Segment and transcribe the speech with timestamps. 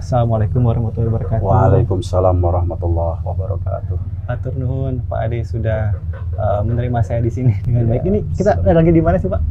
[0.00, 1.44] Assalamualaikum warahmatullahi wabarakatuh.
[1.44, 3.96] Waalaikumsalam warahmatullahi wabarakatuh.
[4.32, 5.92] Atur nuhun Pak Ade sudah
[6.40, 8.08] uh, menerima saya di sini dengan Ya, baik.
[8.08, 8.80] Ini kita selamat.
[8.80, 9.42] lagi di mana sih Pak?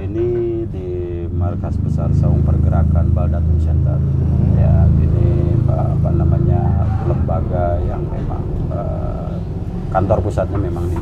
[0.00, 0.28] Ini
[0.72, 0.88] di
[1.28, 4.00] markas besar Saung Pergerakan Baldatun Center.
[4.56, 6.60] Ya, ini apa namanya
[7.04, 9.36] lembaga yang memang uh,
[9.92, 10.96] kantor pusatnya memang di,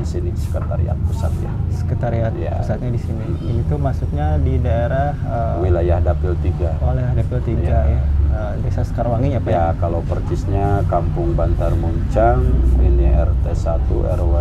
[0.00, 1.52] di sini sekretariat pusat ya.
[1.70, 2.56] Sekretariat Ya.
[2.56, 3.24] pusatnya di sini.
[3.38, 6.80] Ini tuh masuknya di daerah uh, Wilayah Dapil 3.
[6.80, 7.80] oleh DPL 3 Ya.
[7.84, 8.00] ya.
[8.30, 9.50] Uh, Desa Sekarwangi ya Pak.
[9.50, 12.40] Ya, kalau persisnya Kampung Bantar Muncang,
[12.78, 14.34] ini RT 1 RW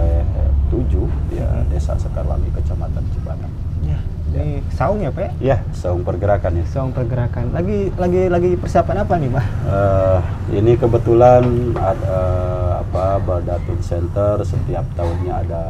[0.69, 3.51] 7 ya Desa Sekarwangi Kecamatan Cibadak.
[3.83, 3.99] Ya.
[4.73, 5.31] Saung ya Pak ya?
[5.39, 6.65] Ya, Saung Pergerakan ya.
[6.69, 7.51] Saung pergerakan.
[7.51, 9.45] Lagi lagi lagi persiapan apa nih Pak?
[9.67, 10.19] Eh,
[10.61, 11.43] ini kebetulan
[11.75, 12.19] ada
[12.79, 15.63] apa Baldatun Center setiap tahunnya ada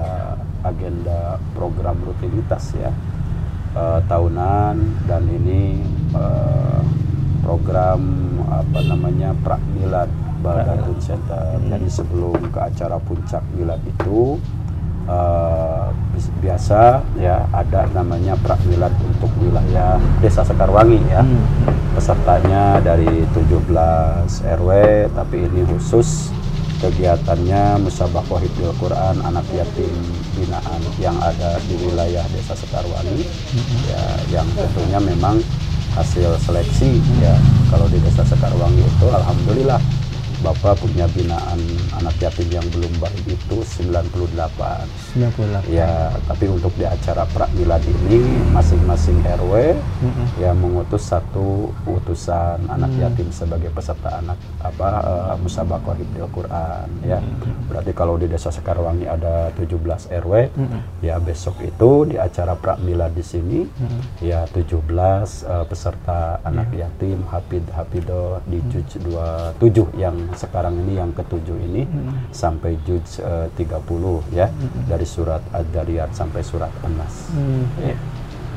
[0.62, 2.92] agenda program rutinitas ya
[3.74, 4.76] eh, tahunan
[5.08, 5.82] dan ini
[6.14, 6.82] eh,
[7.42, 8.02] program
[8.46, 10.12] apa namanya Prakmilad
[10.46, 11.58] Baldatun Center.
[11.66, 14.38] Jadi sebelum ke acara puncak milad itu
[16.14, 21.22] bis- biasa ya ada namanya Prakmilad untuk wilayah Desa Sekarwangi ya.
[21.24, 21.44] Hmm.
[21.90, 23.76] pesertanya dari 17
[24.56, 24.70] RW
[25.12, 26.32] tapi ini khusus
[26.80, 29.92] kegiatannya Musabaqah Hifdzul Quran anak yatim
[30.40, 33.28] binaan yang ada di wilayah Desa Sekarwangi.
[33.92, 35.44] Ya yang tentunya memang
[35.98, 37.36] hasil seleksi ya.
[37.68, 39.82] Kalau di Desa Sekarwangi itu alhamdulillah
[40.40, 41.60] Bapak punya binaan
[41.92, 44.48] anak yatim yang belum baik itu 98
[45.12, 45.68] 98.
[45.68, 50.26] Ya, tapi untuk di acara Prakmilad ini masing-masing RW Mm-mm.
[50.40, 53.04] ya mengutus satu utusan anak Hmm.
[53.06, 57.20] yatim sebagai peserta anak apa eh, musabaqah hifdzil Quran ya.
[57.20, 57.68] Hmm.
[57.68, 59.76] Berarti kalau di Desa Sekarwangi ada 17
[60.10, 60.82] RW, Mm-mm.
[61.04, 64.24] ya besok itu di acara Prakmilad di sini Mm-mm.
[64.24, 64.88] ya 17
[65.44, 68.72] eh, peserta anak yatim hafid hafidoh di Hmm.
[68.72, 72.34] juj 27 yang sekarang ini yang ketujuh ini Mm-mm.
[72.34, 74.48] sampai juj eh, 30 ya
[74.86, 77.32] dari surat Ad-Dariyat sampai surat An-Nas.
[77.34, 77.96] Hmm, ya.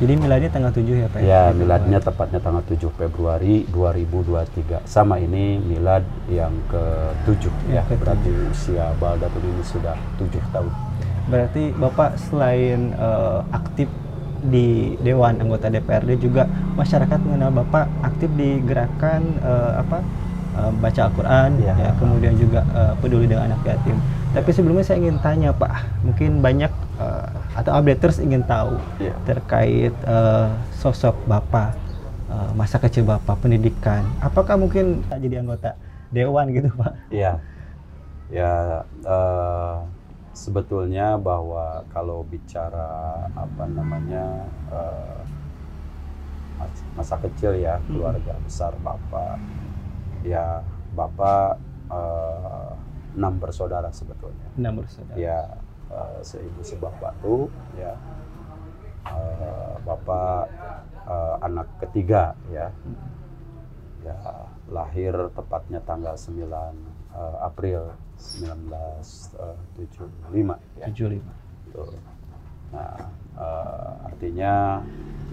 [0.03, 1.19] Jadi miladnya tanggal 7 ya Pak?
[1.23, 4.83] Ya, miladnya tepatnya tanggal 7 Februari 2023.
[4.83, 7.87] Sama ini milad yang ke-7 ya.
[7.87, 8.03] Yang ke-7.
[8.03, 10.73] Berarti usia Baldatun ini sudah 7 tahun.
[11.31, 13.87] Berarti Bapak selain eh, aktif
[14.43, 20.03] di Dewan anggota DPRD juga masyarakat mengenal Bapak aktif di gerakan eh, apa
[20.57, 21.73] eh, baca Al-Qur'an Ya.
[21.77, 23.97] ya, kemudian juga eh, peduli dengan anak yatim.
[24.33, 25.73] Tapi sebelumnya saya ingin tanya Pak,
[26.07, 29.13] mungkin banyak eh, atau updaters ingin tahu Ya.
[29.29, 31.77] terkait eh, sosok Bapak,
[32.31, 34.03] eh, masa kecil Bapak, pendidikan.
[34.23, 35.77] Apakah mungkin tak jadi anggota
[36.13, 36.93] dewan gitu Pak?
[37.13, 37.45] Iya.
[38.37, 38.45] Ya,
[39.07, 39.77] eh,
[40.45, 41.61] sebetulnya bahwa
[41.93, 42.79] kalau bicara
[43.43, 44.19] apa namanya
[46.59, 47.89] mas- masa kecil ya Hmm.
[47.93, 49.35] keluarga besar bapak,
[50.23, 50.63] ya
[50.95, 51.59] bapak
[51.91, 52.73] eh,
[53.19, 54.47] enam bersaudara sebetulnya.
[54.57, 55.17] Enam bersaudara.
[55.19, 55.59] Ya
[55.93, 57.97] eh, seibu sebapak tuh ya
[59.07, 60.49] eh, bapak
[61.07, 62.73] eh, anak ketiga ya
[64.03, 64.17] ya
[64.71, 66.49] lahir tepatnya tanggal 9 eh,
[67.43, 71.23] April 1975 ya 75.
[71.75, 71.95] Tuh.
[72.73, 72.97] Nah,
[73.37, 74.81] eh, artinya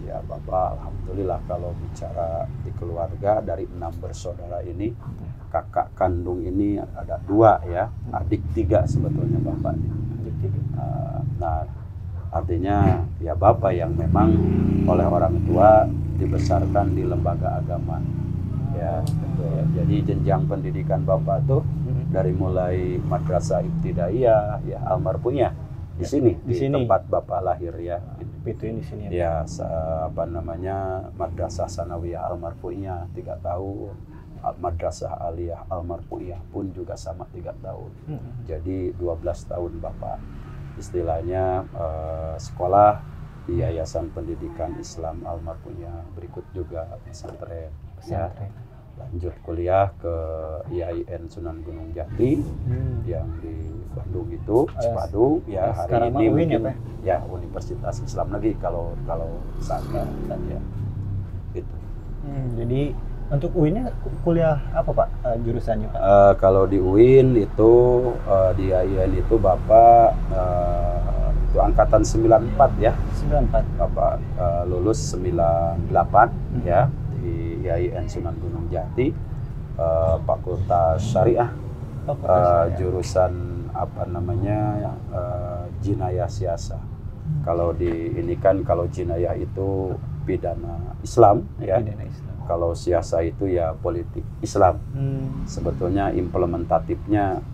[0.09, 4.90] ya Bapak alhamdulillah kalau bicara di keluarga dari enam bersaudara ini
[5.50, 9.74] kakak kandung ini ada dua ya, adik tiga sebetulnya Bapak.
[10.22, 10.59] Adik tiga.
[10.78, 11.66] Eh, nah,
[12.30, 14.38] artinya ya Bapak yang memang
[14.86, 15.90] oleh orang tua
[16.22, 17.97] dibesarkan di lembaga agama.
[18.78, 19.02] Ya,
[19.41, 19.64] ya.
[19.81, 21.66] Jadi jenjang pendidikan Bapak tuh
[22.09, 25.53] dari mulai madrasah ibtidaiyah ya almarhumnya
[26.00, 26.74] di sini di di, sini.
[26.74, 28.02] tempat bapak lahir ya
[28.53, 29.43] Pituin di sini ya.
[29.45, 33.93] ya apa namanya madrasah sanawiyah almarhumnya tiga tahun
[34.59, 38.47] madrasah aliyah almarhumnya pun juga sama tiga tahun Mm-mm.
[38.47, 40.17] jadi 12 tahun bapak
[40.79, 43.03] istilahnya eh, sekolah
[43.43, 47.67] di yayasan pendidikan Islam almarhumnya berikut juga pesantren
[48.07, 48.51] ya Pesantren.
[48.99, 50.16] Lanjut kuliah ke
[50.69, 52.99] IAIN Sunan Gunung Jati Hmm.
[53.03, 53.55] yang di
[53.90, 54.93] Bandung itu Oh,
[55.47, 55.66] ya.
[55.66, 56.61] Ya hari Sekarang ini ya, mungkin
[57.01, 60.03] ya Universitas Islam Negeri kalau kalau saat ini
[60.51, 60.61] ya
[61.55, 61.75] gitu.
[62.22, 62.81] Hmm, jadi
[63.29, 65.99] untuk UI-nya kuliah apa Pak eh, jurusannya Pak?
[65.99, 67.73] Eh, kalau di UIN itu
[68.28, 72.93] eh, di IAIN itu Bapak eh, itu angkatan 94 ya
[73.25, 73.66] 94.
[73.79, 75.90] Bapak eh, lulus 98
[76.29, 76.61] Hmm.
[76.61, 76.90] ya
[77.59, 79.11] IAIN Sunan Gunung Jati
[79.78, 81.52] eh, Fakultas Syariah
[82.08, 83.34] Fakultas jurusan
[83.73, 86.79] apa namanya eh, jinayah siasa.
[87.46, 89.94] Kalau di ini kan kalau jinayah itu
[90.26, 91.78] pidana Islam ya.
[91.79, 92.28] Pidana Islam.
[92.50, 94.82] kalau siasa itu ya politik Islam.
[94.97, 95.46] Hmm.
[95.46, 97.46] Sebetulnya implementatifnya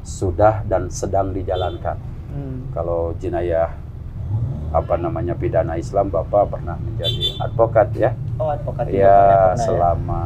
[0.00, 2.00] sudah dan sedang dijalankan.
[2.32, 2.72] Hmm.
[2.72, 3.76] Kalau jenayah
[4.72, 8.10] apa namanya pidana Islam Bapak pernah menjadi advokat ya.
[8.38, 9.56] Oh, advokat juga Ya pernah ya?
[9.60, 10.22] selama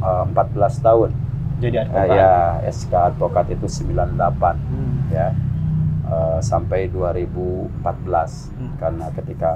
[0.00, 1.10] eh, 14 tahun.
[1.58, 2.14] jadi Eh, advokat.
[2.14, 2.32] ya
[2.64, 4.96] SK advokat itu 98 Hmm.
[5.10, 5.28] ya.
[6.06, 8.72] Eh, sampai 2014 Hmm.
[8.78, 9.50] karena ketika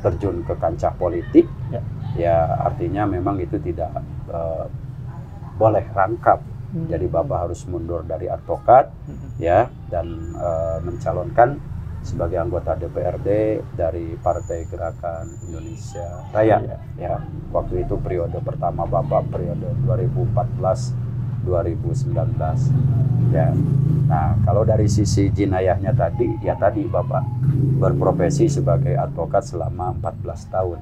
[0.00, 1.80] terjun ke kancah politik Ya.
[2.14, 3.90] ya artinya memang itu tidak
[4.26, 4.64] eh,
[5.54, 6.38] boleh rangkap.
[6.70, 6.86] Hmm.
[6.86, 9.30] Jadi Bapak harus mundur dari advokat Hmm.
[9.36, 11.56] ya dan eh, mencalonkan
[12.04, 13.28] sebagai anggota DPRD
[13.72, 16.60] dari Partai Gerakan Indonesia Raya.
[16.60, 16.76] Iya.
[17.00, 17.14] ya
[17.48, 20.92] waktu itu periode pertama Bapak periode 2014
[21.48, 23.48] 2019 ya
[24.04, 27.24] nah kalau dari sisi jinayahnya tadi ya tadi Bapak
[27.80, 30.80] berprofesi sebagai advokat selama 14 tahun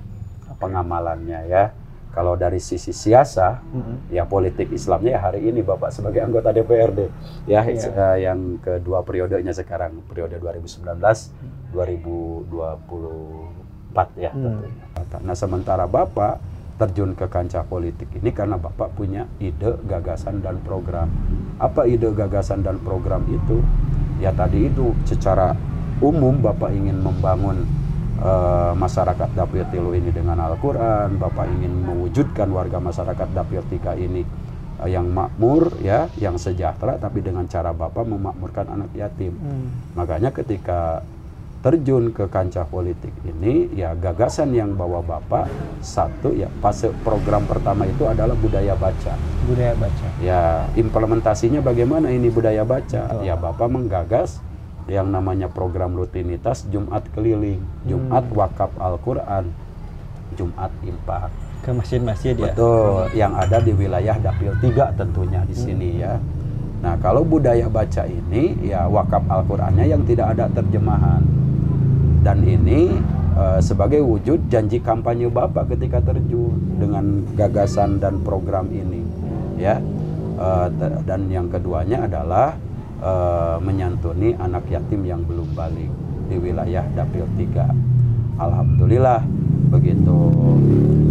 [0.58, 1.70] pengamalannya ya
[2.12, 4.04] kalau dari sisi siasa Hmm.
[4.08, 7.08] ya politik Islamnya ya hari ini Bapak sebagai anggota DPRD
[7.48, 7.88] ya Iya.
[7.88, 11.32] eh, yang kedua periodenya sekarang periode 2019
[11.72, 14.60] 2024 ya Hmm.
[14.60, 15.18] tentunya.
[15.24, 16.40] Nah sementara Bapak
[16.76, 21.08] terjun ke kancah politik ini karena Bapak punya ide, gagasan dan program.
[21.56, 23.60] Apa ide, gagasan dan program itu?
[24.18, 25.52] Ya tadi itu secara
[26.00, 27.64] umum Bapak ingin membangun
[28.22, 34.22] eh, masyarakat Dapil Tilu ini dengan Al-Quran, Bapak ingin mewujudkan warga masyarakat Dapil Tiga ini
[34.80, 39.34] eh, yang makmur, ya, yang sejahtera, tapi dengan cara Bapak memakmurkan anak yatim.
[39.34, 39.68] Hmm.
[39.98, 41.02] Makanya ketika
[41.62, 45.46] terjun ke kancah politik ini, ya gagasan yang bawa Bapak
[45.78, 49.14] satu, ya fase program pertama itu adalah budaya baca.
[49.46, 53.02] budaya baca Ya implementasinya bagaimana ini budaya baca?
[53.14, 53.26] Betul.
[53.26, 54.42] Ya Bapak menggagas
[54.86, 58.36] yang namanya program rutinitas Jumat keliling, Jumat Hmm.
[58.36, 59.44] wakaf Al-Quran,
[60.32, 61.30] Jumat impak.
[61.62, 66.18] ke masjid-masjid ya Betul, yang ada di wilayah Dapil 3 tentunya di sini ya.
[66.82, 71.22] Nah, kalau budaya baca ini ya wakaf Al-Qur'annya yang tidak ada terjemahan.
[72.18, 72.90] Dan ini
[73.38, 79.06] eh, sebagai wujud janji kampanye Bapak ketika terjun dengan gagasan dan program ini
[79.54, 79.78] ya.
[80.74, 82.58] Te- dan yang keduanya adalah
[83.02, 85.90] eh, menyantuni anak yatim yang belum balik
[86.30, 88.38] di wilayah Dapil 3.
[88.38, 89.20] Alhamdulillah
[89.68, 90.18] begitu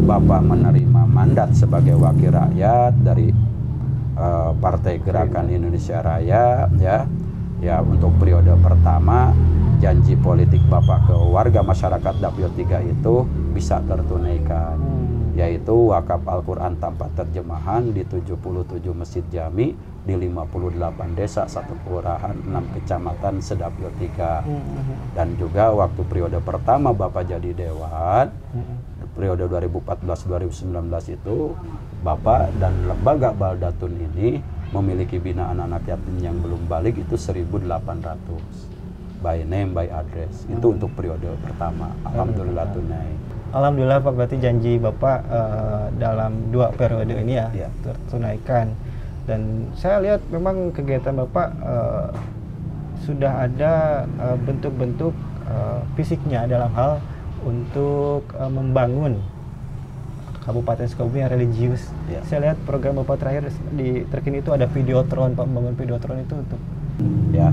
[0.02, 3.30] Bapak menerima mandat sebagai wakil rakyat dari
[4.16, 7.06] eh, Partai Gerakan Indonesia Raya ya
[7.62, 9.30] ya untuk periode pertama
[9.78, 15.11] janji politik Bapak ke warga masyarakat Dapil 3 itu bisa tertunaikan Hmm.
[15.31, 18.36] Yaitu wakaf Al-Quran tanpa terjemahan di 77
[18.92, 20.81] masjid jami di 58
[21.13, 24.98] desa satu kelurahan 6 kecamatan sedapil 3 Hmm.
[25.13, 28.78] dan juga waktu periode pertama Bapak jadi dewan Hmm.
[29.13, 30.66] periode 2014-2019
[31.12, 31.54] itu
[32.01, 34.42] Bapak dan lembaga Baldatun ini
[34.72, 38.72] memiliki binaan anak yatim yang belum balik itu 1.800
[39.22, 40.50] by name by address.
[40.50, 41.94] Itu untuk periode pertama.
[42.01, 43.12] Alhamdulillah tunai
[43.51, 47.69] Alhamdulillah Pak berarti janji Bapak eh, dalam dua periode ini ya Iya.
[47.83, 48.71] tertunaikan
[49.27, 52.07] dan saya lihat memang kegiatan Bapak eh,
[53.03, 55.12] sudah ada eh, bentuk-bentuk
[55.51, 57.03] eh, fisiknya dalam hal
[57.44, 59.19] untuk eh, membangun
[60.42, 61.86] Kabupaten Sukabumi yang religius.
[62.09, 62.25] Iya.
[62.25, 66.58] Saya lihat program Bapak terakhir di terkini itu ada videotron, Pak membangun videotron itu untuk
[67.31, 67.48] ya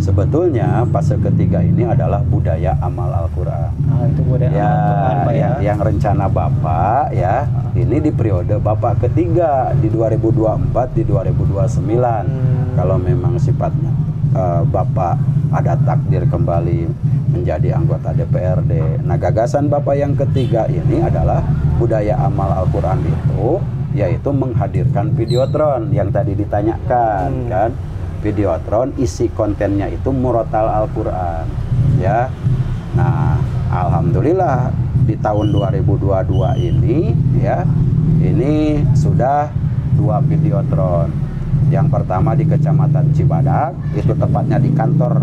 [0.00, 5.40] sebetulnya fase ketiga ini adalah budaya amal Al-Quran ah, itu budaya ya, Al-Quran, Pak ya.
[5.40, 7.34] yang, yang rencana Bapak ya
[7.76, 12.76] ini di periode Bapak ketiga di 2024 di 2029 Hmm.
[12.78, 13.92] kalau memang sifatnya
[14.32, 15.14] eh, Bapak
[15.50, 16.86] ada takdir kembali
[17.30, 21.44] menjadi anggota DPRD nah gagasan Bapak yang ketiga ini adalah
[21.76, 23.58] budaya amal Al-Quran itu
[23.90, 27.50] yaitu menghadirkan videotron yang tadi ditanyakan Hmm.
[27.50, 27.70] kan
[28.20, 31.44] videotron isi kontennya itu murotal Al-Quran
[32.00, 32.28] ya.
[32.96, 34.72] Nah Alhamdulillah
[35.06, 36.98] di tahun 2022 ini
[37.40, 37.64] ya
[38.20, 39.48] ini sudah
[39.96, 41.10] dua videotron.
[41.70, 45.22] Yang pertama di Kecamatan Cibadak itu tepatnya di kantor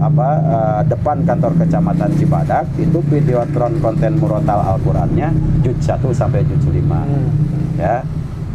[0.00, 5.28] apa eh, depan kantor Kecamatan Cibadak itu videotron konten murotal Al-Qurannya
[5.60, 7.28] juz 1 sampai juz 5 Hmm.
[7.76, 8.00] ya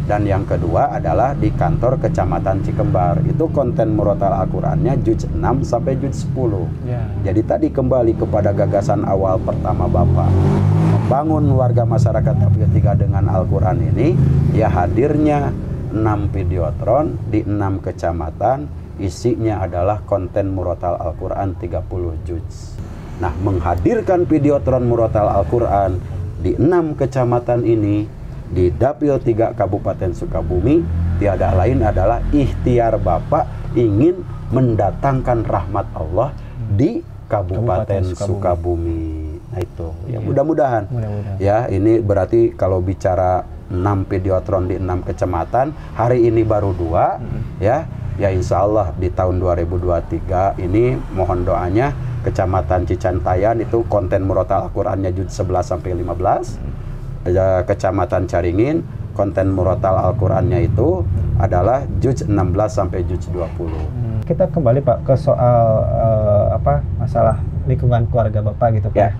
[0.08, 3.20] dan yang kedua adalah di kantor Kecamatan Cikembar.
[3.28, 7.04] Itu konten murotal Al-Qurannya juz 6 sampai juz 10 Ya.
[7.20, 10.32] jadi tadi kembali kepada gagasan awal pertama Bapak.
[10.96, 14.16] Membangun warga masyarakat 3 dengan Al-Quran ini
[14.56, 15.52] ya hadirnya
[15.92, 18.88] 6 videotron di 6 kecamatan.
[18.98, 22.74] Isinya adalah konten murotal Al-Quran 30 juz.
[23.22, 26.02] Nah menghadirkan videotron murotal Al-Quran
[26.38, 28.17] di enam kecamatan ini
[28.48, 30.80] di Dapil 3 Kabupaten Sukabumi
[31.20, 36.32] tiada lain adalah ikhtiar Bapak ingin mendatangkan rahmat Allah
[36.72, 38.32] di Kabupaten, Kabupaten Sukabumi.
[38.32, 39.04] Sukabumi.
[39.52, 40.18] Nah itu, ya Iya.
[40.24, 40.82] mudah-mudahan.
[40.88, 41.36] Mudah-mudahan.
[41.40, 47.20] Ya, ini berarti kalau bicara 6 videotron di 6 kecamatan, hari ini baru dua,
[47.60, 47.84] ya.
[48.18, 55.14] Ya insya Allah di tahun 2023 ini mohon doanya Kecamatan Cicantayan itu konten murotal Al-Qur'annya
[55.14, 56.58] juz 11 sampai 15.
[57.24, 61.02] Ya, Kecamatan Caringin konten murotal Al-Qur'annya itu
[61.36, 62.30] adalah juz 16
[62.70, 63.66] sampai juz 20.
[63.66, 68.96] Hmm, Kita kembali Pak ke soal eh, apa masalah lingkungan keluarga Bapak gitu Pak.
[68.96, 69.10] Ya.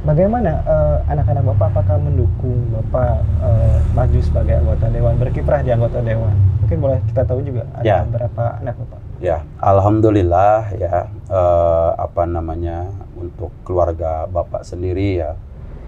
[0.00, 5.98] Bagaimana eh, anak-anak Bapak apakah mendukung Bapak eh, maju sebagai anggota dewan, berkiprah di anggota
[6.00, 6.32] dewan?
[6.62, 7.98] Mungkin boleh kita tahu juga ada Ya.
[8.06, 9.00] berapa anak Bapak?
[9.20, 10.94] Ya, alhamdulillah ya
[11.26, 15.34] eh, apa namanya untuk keluarga bapak sendiri ya.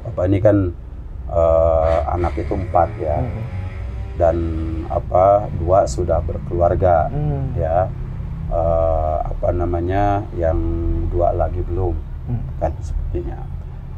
[0.05, 0.57] Bapak ini kan
[1.33, 3.43] eh, anak itu empat ya Hmm.
[4.21, 4.37] dan
[4.87, 7.57] apa dua sudah berkeluarga Hmm.
[7.57, 7.89] ya.
[8.53, 10.61] Eh, apa namanya yang
[11.09, 11.97] dua lagi belum
[12.29, 12.45] Hmm.
[12.61, 13.41] kan sepertinya.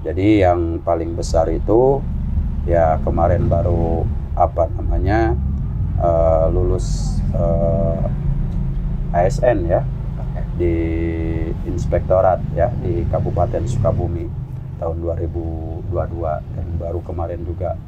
[0.07, 1.99] Jadi yang paling besar itu
[2.65, 5.35] ya kemarin baru apa namanya
[5.99, 8.03] eh, lulus eh,
[9.15, 9.83] ASN ya
[10.55, 10.75] di
[11.67, 14.27] inspektorat ya di Kabupaten Sukabumi
[14.81, 15.91] tahun 2022
[16.31, 17.79] dan baru kemarin juga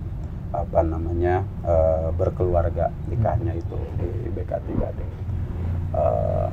[0.54, 5.26] apa namanya eh, berkeluarga nikahnya itu di BK3D
[5.96, 6.48] Eh,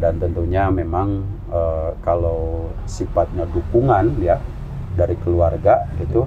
[0.00, 4.40] dan tentunya memang eh, kalau sifatnya dukungan ya
[4.94, 6.26] dari keluarga gitu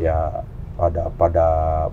[0.00, 0.44] ya
[0.74, 1.48] pada pada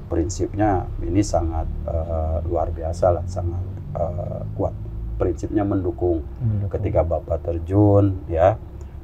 [0.10, 3.64] prinsipnya ini sangat eh, luar biasa lah sangat
[3.98, 4.74] eh, kuat.
[5.20, 6.26] Prinsipnya mendukung.
[6.42, 6.72] Mendukung.
[6.74, 8.58] ketika bapak terjun ya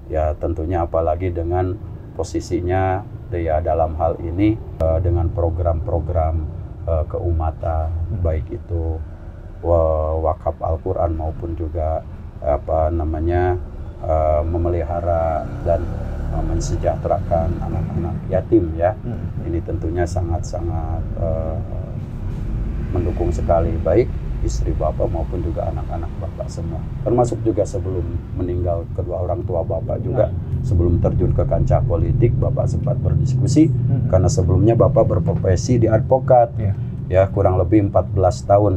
[0.08, 1.76] ya tentunya apalagi dengan
[2.16, 6.36] posisinya dia dalam hal ini eh, dengan program-program
[6.88, 7.92] eh, keumatan
[8.24, 8.98] baik itu
[9.62, 12.02] wa- wakaf Al-Qur'an maupun juga
[12.40, 13.60] apa namanya
[14.02, 15.84] eh, memelihara dan
[16.32, 19.44] eh, mensejahterakan anak-anak yatim ya Hmm.
[19.44, 21.58] ini tentunya sangat-sangat eh,
[22.90, 24.08] mendukung sekali baik
[24.42, 30.02] istri bapak maupun juga anak-anak bapak semua termasuk juga sebelum meninggal kedua orang tua bapak
[30.02, 30.30] juga
[30.62, 34.08] sebelum terjun ke kancah politik bapak sempat berdiskusi Hmm.
[34.08, 36.74] karena sebelumnya bapak berprofesi di advokat Iya.
[37.08, 38.76] ya kurang lebih 14 tahun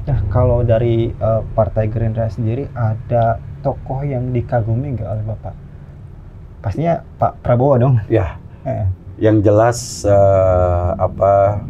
[0.00, 5.54] Nah, kalau dari eh, Partai Gerindra sendiri ada tokoh yang dikagumi nggak oleh Bapak?
[6.60, 7.94] Pastinya Pak Prabowo dong.
[8.08, 8.84] ya Eh,
[9.18, 11.60] yang jelas eh, apa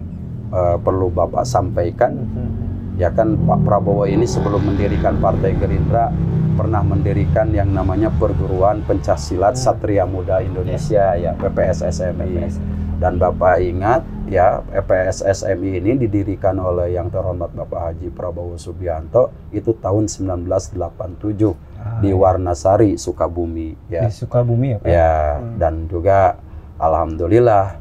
[0.51, 2.51] eh, perlu bapak sampaikan hmm.
[2.95, 6.11] Ya kan Pak Prabowo ini sebelum mendirikan Partai Gerindra
[6.53, 9.63] pernah mendirikan yang namanya Perguruan Pencaksilat Hmm.
[9.63, 12.55] Satria Muda Indonesia ya PPSSMI PPS.
[12.97, 19.73] dan Bapak ingat ya PPSSMI ini didirikan oleh yang terhormat Bapak Haji Prabowo Subianto itu
[19.73, 22.15] tahun 1987 Ah, di iya.
[22.15, 24.85] Warnasari Sukabumi ya di Sukabumi ya Pak?
[24.87, 25.57] ya Hmm.
[25.57, 26.37] dan juga
[26.77, 27.80] alhamdulillah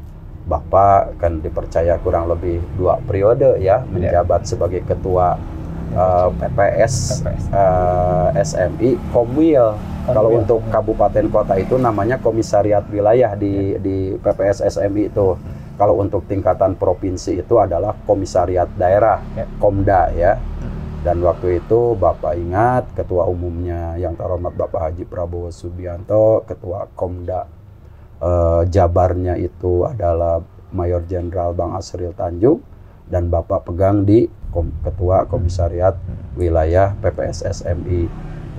[0.49, 5.37] Bapak kan dipercaya kurang lebih dua periode ya menjabat sebagai ketua
[5.93, 7.43] eh, PPS, PPS.
[7.53, 9.77] eh, SMI Komwil.
[10.09, 15.37] Kalau untuk kabupaten kota itu namanya komisariat wilayah di di PPS SMI itu.
[15.77, 19.45] Kalau untuk tingkatan provinsi itu adalah komisariat daerah Ya.
[19.61, 20.33] Komda ya.
[20.99, 27.58] Dan waktu itu Bapak ingat ketua umumnya yang terhormat Bapak Haji Prabowo Subianto, ketua Komda
[28.19, 32.61] eh, Jabarnya itu adalah Mayor Jenderal Bang Asril Tanjung
[33.09, 35.97] dan Bapak pegang di kom- ketua komisariat
[36.37, 38.05] wilayah PPS SMI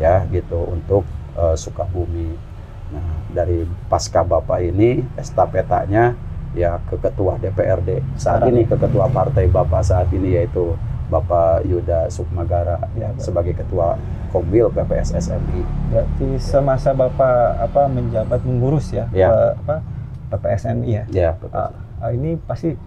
[0.02, 1.07] ya gitu untuk
[1.38, 2.50] eh, Sukabumi.
[2.90, 6.19] Nah, dari pasca Bapak ini estafetanya
[6.50, 10.75] ya ke ketua DPRD saat ini ke ketua partai Bapak saat ini yaitu
[11.11, 13.21] Bapak Yuda Sukmagara ya, Ya, Pak.
[13.21, 13.99] sebagai ketua
[14.31, 15.61] Komwil PPS SMI.
[15.90, 19.59] Berarti semasa Bapak apa menjabat mengurus ya, Ya.
[19.59, 19.83] Apa
[20.31, 21.05] PPSMI ya.
[21.11, 21.59] Ya, betul.
[21.99, 22.79] Ah, ini pasti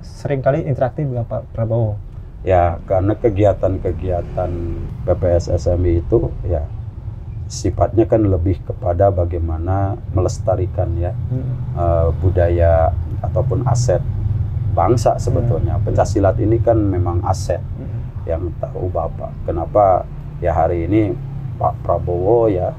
[0.00, 1.94] sering kali interaktif dengan Pak Prabowo.
[2.42, 4.50] Ya, karena kegiatan-kegiatan
[5.04, 6.66] PPS SMI itu ya
[7.46, 11.54] sifatnya kan lebih kepada bagaimana melestarikan ya Hmm.
[11.74, 14.02] eh, budaya ataupun aset
[14.78, 15.74] bangsa sebetulnya.
[15.82, 17.98] Pencaksilat ini kan memang aset Hmm.
[18.22, 19.34] yang tahu Bapak.
[19.42, 20.06] Kenapa
[20.38, 21.18] ya hari ini
[21.58, 22.70] Pak Prabowo ya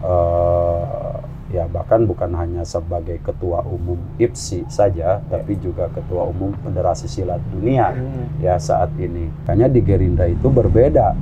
[0.00, 1.12] eh,
[1.52, 7.38] ya bahkan bukan hanya sebagai ketua umum IPSI saja, tapi juga ketua umum Federasi Silat
[7.48, 8.40] Dunia Hmm.
[8.40, 9.28] ya saat ini.
[9.46, 11.12] Hanya di Gerindra itu berbeda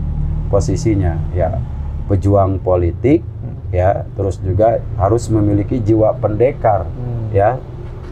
[0.48, 1.58] posisinya ya
[2.06, 3.56] pejuang politik Hmm.
[3.72, 7.32] ya terus juga harus memiliki jiwa pendekar Hmm.
[7.32, 7.56] ya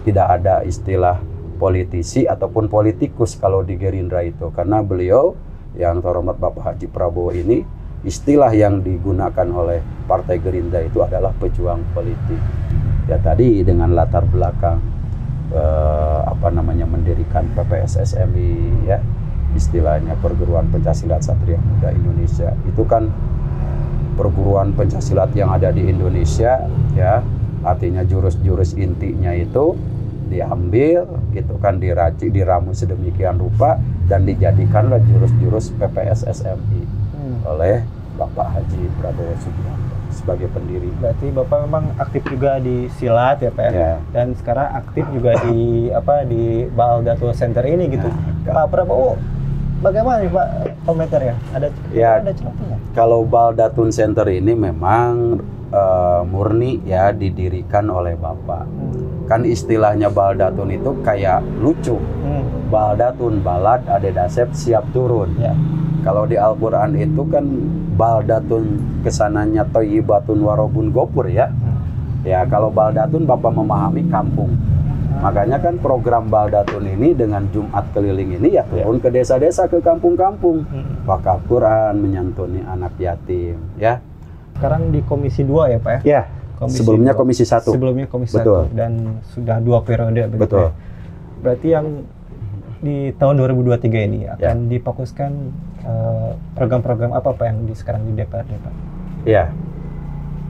[0.05, 1.21] tidak ada istilah
[1.61, 5.37] politisi ataupun politikus kalau di Gerindra itu karena beliau
[5.77, 7.61] yang terhormat Bapak Haji Prabowo ini
[8.01, 12.41] istilah yang digunakan oleh Partai Gerindra itu adalah pejuang politik.
[13.07, 14.81] Ya tadi dengan latar belakang
[15.53, 18.51] eh, apa namanya mendirikan PPSSMI
[18.89, 18.99] ya
[19.55, 23.11] istilahnya perguruan pencaksilat Satria Muda Indonesia itu kan
[24.15, 27.19] perguruan pencaksilat yang ada di Indonesia ya
[27.67, 29.75] artinya jurus-jurus intinya itu
[30.31, 37.51] diambil gitu kan diraci diramu sedemikian rupa dan dijadikanlah jurus-jurus PPSSMI hmm.
[37.51, 37.83] oleh
[38.15, 40.91] Bapak Haji Prabowo Subianto sebagai pendiri.
[41.01, 43.73] Berarti Bapak memang aktif juga di silat ya Pak ya?
[43.73, 43.93] ya.
[44.13, 45.59] Dan sekarang aktif juga di
[45.99, 48.07] apa di Baldatul Center ini gitu.
[48.47, 49.17] Nah, Pak Prabowo
[49.81, 50.49] bagaimana nih Pak
[50.85, 51.35] komentarnya?
[51.57, 52.77] Ada ya, ada contohnya?
[52.93, 55.41] Kalau Baldatun Center ini memang
[55.73, 58.67] uh, murni ya didirikan oleh Bapak.
[58.69, 59.20] Hmm.
[59.31, 61.95] Kan istilahnya Baldatun itu kayak lucu.
[62.27, 62.43] Hmm.
[62.67, 65.31] Baldatun balad adedasep siap turun.
[65.39, 65.55] Ya.
[66.03, 67.47] Kalau di Al-Qur'an itu kan
[67.95, 71.47] baldatun ke sananya toyibatun warobun gopur ya.
[71.47, 71.79] Hmm.
[72.27, 74.51] Ya kalau baldatun Bapak memahami kampung.
[75.21, 79.05] Makanya kan program Baldatun ini dengan Jumat keliling ini ya turun ya.
[79.05, 80.65] ke desa-desa, ke kampung-kampung.
[80.65, 81.05] Hmm.
[81.05, 84.01] Wakaf Quran, menyantuni anak yatim, ya.
[84.57, 86.01] Sekarang di Komisi 2 ya Pak ya?
[86.09, 86.23] Ya,
[86.61, 87.21] komisi sebelumnya 2.
[87.25, 87.73] Komisi 1.
[87.73, 88.63] Sebelumnya Komisi Betul.
[88.69, 88.93] 1 dan
[89.33, 90.67] sudah dua periode begitu Betul.
[90.69, 90.71] Ya?
[91.41, 91.87] Berarti yang
[92.81, 94.71] di tahun 2023 ini akan ya.
[94.77, 95.33] difokuskan
[95.85, 98.75] eh, program-program uh, apa Pak yang di sekarang di DPRD Pak?
[99.25, 99.53] Ya.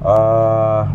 [0.02, 0.87] Uh,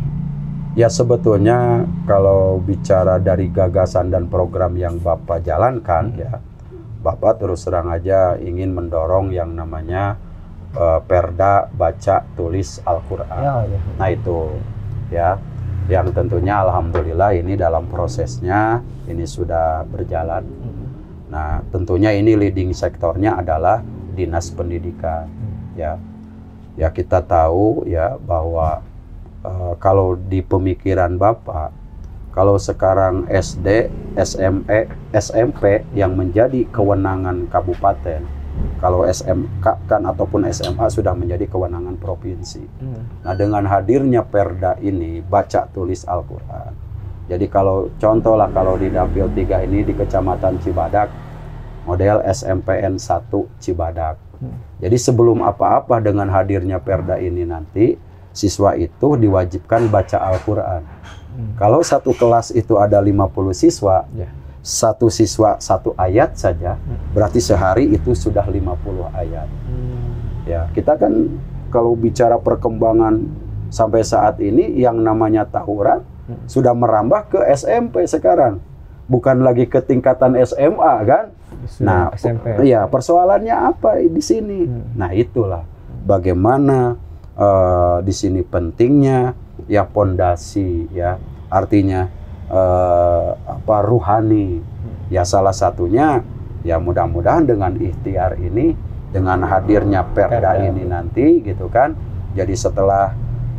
[0.75, 6.19] Ya sebetulnya kalau bicara dari gagasan dan program yang Bapak jalankan hmm.
[6.19, 6.33] ya,
[6.99, 10.19] Bapak terus terang aja ingin mendorong yang namanya
[10.75, 13.39] uh, Perda baca tulis Al-Qur'an.
[13.39, 13.79] Ya, ya.
[13.95, 14.51] Nah itu
[15.13, 15.37] ya
[15.85, 20.41] yang tentunya alhamdulillah ini dalam prosesnya ini sudah berjalan.
[20.41, 20.85] Hmm.
[21.29, 23.85] Nah, tentunya ini leading sektornya adalah
[24.17, 25.77] Dinas Pendidikan hmm.
[25.77, 25.93] ya.
[26.75, 28.83] Ya kita tahu ya bahwa
[29.45, 31.71] uh, kalau di pemikiran Bapak,
[32.35, 33.87] kalau sekarang SD,
[34.19, 38.27] SME, SMP yang menjadi kewenangan kabupaten,
[38.79, 42.63] kalau SMK kan ataupun SMA sudah menjadi kewenangan provinsi.
[42.81, 43.03] Hmm.
[43.23, 46.75] Nah, dengan hadirnya Perda ini baca tulis Al-Qur'an.
[47.25, 51.09] Jadi kalau contoh lah kalau di Dapil 3 ini di Kecamatan Cibadak
[51.89, 54.21] model SMPN 1 Cibadak.
[54.37, 54.59] Hmm.
[54.77, 57.97] Jadi sebelum apa-apa dengan hadirnya Perda ini nanti
[58.35, 60.81] siswa itu diwajibkan baca Al-Quran.
[60.83, 61.51] Hmm.
[61.55, 64.29] Kalau satu kelas itu ada 50 siswa, yeah.
[64.65, 67.13] Satu siswa satu ayat saja, hmm.
[67.13, 68.65] berarti sehari itu sudah 50
[69.13, 69.45] ayat.
[69.45, 70.09] Hmm.
[70.49, 71.37] Ya, kita kan
[71.69, 73.29] kalau bicara perkembangan
[73.69, 76.49] sampai saat ini yang namanya Taurat hmm.
[76.49, 78.57] sudah merambah ke SMP sekarang.
[79.05, 81.29] Bukan lagi ke tingkatan SMA kan?
[81.69, 82.57] Sudah nah, SMP.
[82.65, 84.65] ya persoalannya apa di sini?
[84.65, 84.97] Hmm.
[84.97, 85.61] Nah, itulah
[86.09, 86.97] bagaimana
[87.37, 89.37] uh, di sini pentingnya
[89.69, 91.21] ya pondasi ya
[91.53, 92.09] artinya
[92.49, 94.61] uh, apa ruhani.
[95.09, 96.25] Ya salah satunya
[96.65, 98.73] ya mudah-mudahan dengan ikhtiar ini
[99.13, 101.93] dengan hadirnya perda ini nanti gitu kan.
[102.35, 103.15] Jadi setelah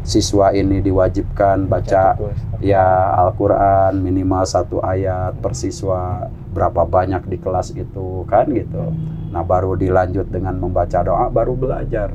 [0.06, 2.14] siswa ini diwajibkan baca
[2.62, 2.86] ya
[3.26, 8.94] Al-Quran minimal satu ayat per siswa berapa banyak di kelas itu kan gitu.
[9.34, 12.14] Nah baru dilanjut dengan membaca doa baru belajar.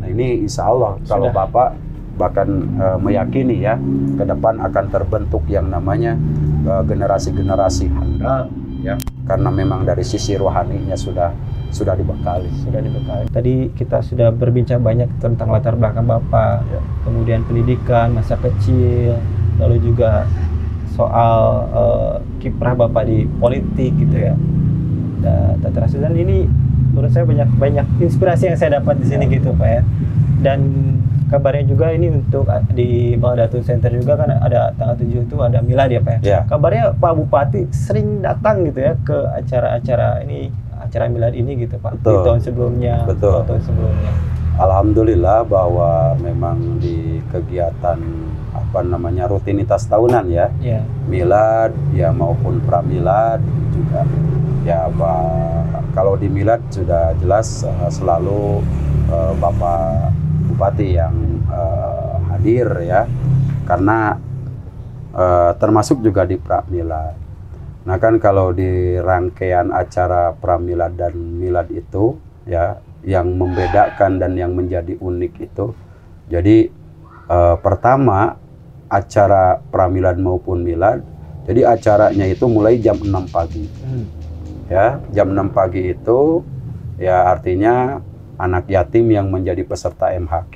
[0.00, 1.08] Nah ini insya Allah Sudah.
[1.08, 1.68] kalau Bapak
[2.14, 2.46] bahkan
[2.78, 3.74] uh, meyakini ya
[4.14, 6.14] ke depan akan terbentuk yang namanya
[6.64, 8.42] generasi-generasi uh, handal
[8.80, 8.94] ya.
[9.24, 11.32] Karena memang dari sisi rohaninya sudah
[11.74, 12.46] sudah dibekali.
[12.62, 13.24] Sudah dibekali.
[13.34, 16.80] Tadi kita sudah berbincang banyak tentang latar belakang bapak ya.
[17.02, 19.18] kemudian pendidikan masa kecil
[19.58, 20.26] lalu juga
[20.94, 24.34] soal uh, kiprah bapak di politik gitu ya.
[25.24, 26.46] Dan dan ini
[26.94, 29.82] menurut saya banyak banyak inspirasi yang saya dapat di sini gitu pak ya.
[30.44, 30.60] Dan
[31.30, 35.58] kabarnya juga ini untuk ah, di Baldatu Center juga kan ada tanggal 7 itu ada
[35.64, 36.18] milad ya Pak ya.
[36.20, 36.42] Yeah.
[36.48, 42.00] Kabarnya Pak Bupati sering datang gitu ya ke acara-acara ini acara milad ini gitu Pak
[42.00, 42.12] Betul.
[42.12, 43.40] di tahun sebelumnya Betul.
[43.48, 44.12] tahun sebelumnya.
[44.54, 47.98] Alhamdulillah bahwa memang di kegiatan
[48.54, 50.46] apa namanya rutinitas tahunan ya.
[50.62, 50.86] Yeah.
[51.10, 53.42] Milad ya maupun pramilad
[53.74, 54.06] juga
[54.62, 58.60] ya Pak kalau di Milad sudah jelas uh, selalu
[59.08, 60.10] uh, Bapak
[60.44, 61.14] Bupati yang
[61.48, 63.08] uh, hadir ya
[63.64, 64.20] karena
[65.16, 67.16] uh, termasuk juga di Pramilad.
[67.84, 74.56] Nah kan kalau di rangkaian acara Pramilad dan Milad itu ya yang membedakan dan yang
[74.56, 75.76] menjadi unik itu
[76.28, 76.72] jadi
[77.28, 78.40] uh, pertama
[78.88, 81.04] acara Pramilad maupun Milad
[81.44, 83.68] Jadi acaranya itu mulai jam 6 pagi.
[83.84, 84.08] Hmm.
[84.72, 86.40] Ya, jam 6 pagi itu
[86.96, 88.00] ya artinya
[88.36, 90.54] anak yatim yang menjadi peserta MHQ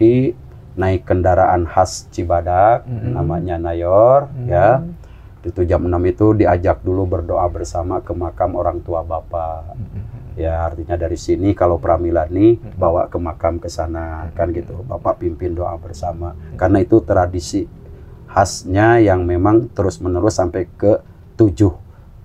[0.79, 3.15] naik kendaraan khas Cibadak Mm-mm.
[3.19, 4.47] namanya Nayor Hmm.
[4.47, 4.69] ya.
[5.43, 9.75] Itu jam 6 itu diajak dulu berdoa bersama ke makam orang tua Bapak.
[9.75, 10.05] Hmm.
[10.39, 12.79] Ya, artinya dari sini kalau Pramilani Mm-mm.
[12.79, 14.59] bawa ke makam ke sana kan Mm-mm.
[14.63, 14.75] gitu.
[14.87, 16.35] Bapak pimpin doa bersama.
[16.55, 17.67] Karena itu tradisi
[18.29, 21.01] khasnya yang memang terus-menerus sampai ke
[21.35, 21.73] tujuh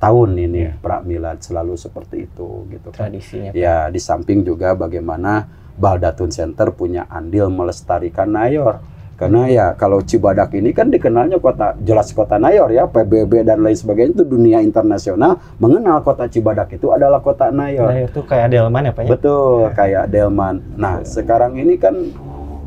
[0.04, 0.74] tahun ini Iya.
[0.84, 3.08] Pramilad selalu seperti itu gitu kan.
[3.08, 3.56] Tradisinya.
[3.56, 3.58] Pak.
[3.58, 5.48] Ya, di samping juga bagaimana
[5.80, 8.84] Baldatun Center punya andil melestarikan Nayor.
[9.14, 13.78] Karena ya kalau Cibadak ini kan dikenalnya kota jelas kota Nayor ya, PBB dan lain
[13.78, 17.88] sebagainya itu dunia internasional mengenal kota Cibadak itu adalah kota Nayor.
[17.88, 19.10] Nah, itu kayak Delman ya Pak ya?
[19.14, 20.56] Betul, kayak Delman.
[20.76, 21.96] Nah, sekarang ini kan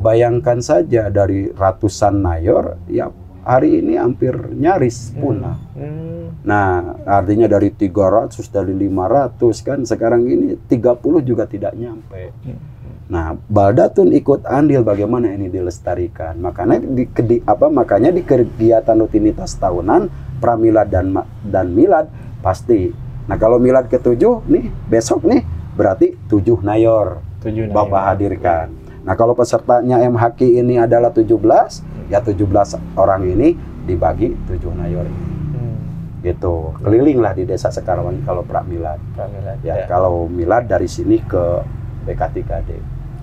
[0.00, 3.10] bayangkan saja dari ratusan Nayor ya
[3.46, 5.54] hari ini hampir nyaris punah.
[5.78, 6.34] Hmm.
[6.42, 12.34] Nah, artinya dari 300 dari 500 kan sekarang ini 30 juga tidak nyampe.
[12.42, 12.58] Hmm.
[13.06, 16.42] Nah, Baldatun ikut andil bagaimana ini dilestarikan.
[16.42, 20.10] Makanya di, di apa makanya di kegiatan rutinitas tahunan
[20.42, 21.14] pramilad dan
[21.46, 22.10] dan milad
[22.42, 22.90] pasti.
[23.30, 25.46] Nah, kalau milad ketujuh nih besok nih
[25.78, 28.08] berarti tujuh nayor Tujuh Bapak Nayor.
[28.10, 28.66] hadirkan.
[29.06, 33.54] Nah, kalau pesertanya MHQ ini adalah 17, ya 17 orang ini
[33.86, 35.26] dibagi tujuh nayor ini.
[35.54, 35.78] Hmm.
[36.26, 36.74] Gitu.
[36.82, 38.98] Kelilinglah di desa Sekarwangi kalau pramilad.
[39.14, 39.62] Pramilad.
[39.62, 41.62] Ya, kalau milad dari sini ke
[42.02, 42.70] BK3D.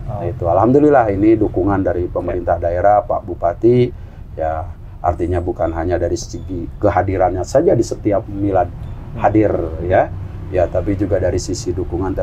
[0.08, 0.24] Oh.
[0.24, 3.92] Nah, itu alhamdulillah ini dukungan dari pemerintah daerah, Pak Bupati.
[4.40, 4.64] Ya,
[5.04, 8.72] artinya bukan hanya dari segi kehadirannya saja di setiap milad
[9.20, 9.52] hadir
[9.84, 10.08] ya.
[10.54, 12.22] Ya, tapi juga dari sisi dukungan terhadap